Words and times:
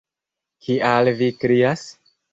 Kial 0.67 1.13
vi 1.21 1.31
krias? 1.45 1.89